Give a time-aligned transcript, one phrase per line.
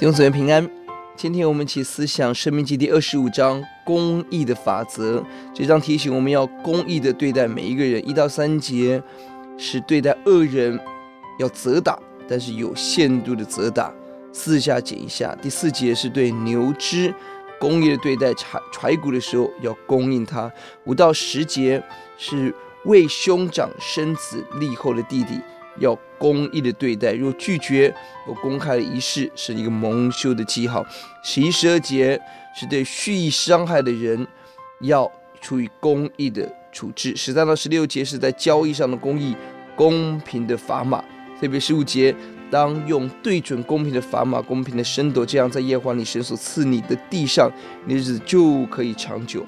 [0.00, 0.66] 弟兄姊妹平安，
[1.14, 5.22] 今天我们一起思想《生命记》第二十五章公义的法则。
[5.52, 8.08] 这章提醒我们要公义的对待每一个人。
[8.08, 9.02] 一到三节
[9.58, 10.80] 是对待恶人
[11.38, 13.92] 要责打，但是有限度的责打，
[14.32, 15.36] 四下减一下。
[15.42, 17.14] 第四节是对牛只
[17.58, 20.50] 公义的对待，踹踹骨的时候要供应他。
[20.86, 21.82] 五到十节
[22.16, 22.54] 是
[22.86, 25.38] 为兄长生子立后的弟弟。
[25.78, 27.94] 要公义的对待，若拒绝
[28.26, 30.84] 有公开的仪式，是一个蒙羞的记号。
[31.22, 32.20] 十一、十二节
[32.54, 34.26] 是对蓄意伤害的人
[34.80, 35.10] 要
[35.40, 37.14] 处以公义的处置。
[37.16, 39.34] 十三到十六节是在交易上的公义，
[39.74, 41.02] 公平的砝码。
[41.40, 42.14] 特别十五节，
[42.50, 47.50] 当用对准公平的砝码，公平的升斗，这样在耶和华你神所赐你的地上，
[47.86, 49.46] 你的日子就可以长久。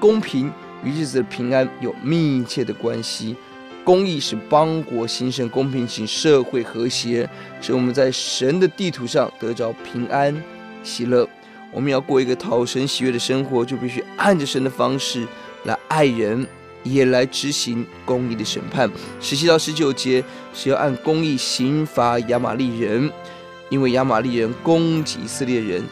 [0.00, 0.50] 公平
[0.82, 3.36] 与日子的平安有密切的关系。
[3.88, 7.26] 公义使邦国兴盛，公平使社会和谐，
[7.58, 10.44] 使我们在神的地图上得着平安
[10.82, 11.26] 喜乐。
[11.72, 15.26] 我们要过一个讨神喜悦的生活，就必须按着神的方式
[15.64, 16.46] 来爱人，
[16.82, 18.90] 也来执行公义的审判。
[19.22, 20.22] 十七到十九节
[20.52, 23.10] 是要按公义刑罚亚玛力人，
[23.70, 25.82] 因为亚玛力人攻击以色列人，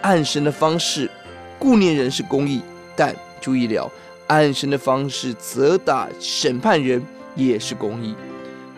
[0.00, 1.10] 按神的方式
[1.58, 2.62] 顾念人是公义，
[2.96, 3.92] 但注意了。
[4.30, 8.14] 按神的方式责打审判人也是公义。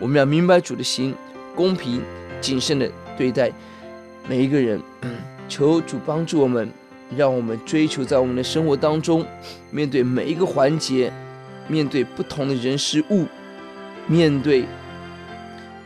[0.00, 1.14] 我们要明白主的心，
[1.55, 2.00] 公平
[2.41, 3.53] 谨慎的对待
[4.27, 4.80] 每一个人。
[5.50, 6.73] 求主帮助我们，
[7.14, 9.27] 让我们追求在我们的生活当中，
[9.70, 11.12] 面对每一个环节，
[11.69, 13.27] 面对不同的人事物，
[14.06, 14.64] 面对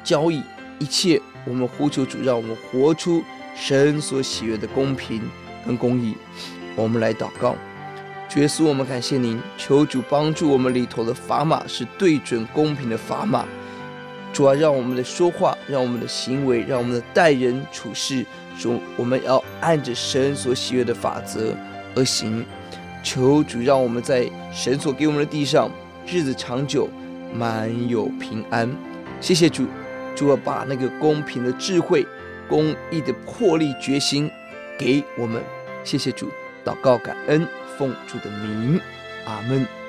[0.04, 0.40] 交易
[0.78, 3.20] 一切，我们呼求主，让我们活出
[3.56, 5.20] 神所喜悦的公平
[5.66, 6.14] 跟公义。
[6.76, 7.56] 我们来祷告。
[8.34, 13.46] 耶稣，我们感谢您，求主帮助我们里头的砝码是对准公平的砝码。
[14.30, 18.26] 主啊，让我们的说话，让我们的行为，让我们的待人处事，
[18.58, 21.54] 主，我们要按着神所喜悦的法则
[21.94, 22.44] 而行。
[23.02, 25.70] 求主让我们在神所给我们的地上
[26.06, 26.90] 日子长久，
[27.32, 28.70] 满有平安。
[29.18, 29.64] 谢谢主，
[30.14, 32.06] 主啊，把那个公平的智慧、
[32.48, 34.30] 公义的魄力、决心
[34.76, 35.40] 给我们。
[35.82, 36.28] 谢谢主，
[36.62, 37.48] 祷告感恩。
[37.78, 38.80] 奉主的名，
[39.24, 39.85] 阿门。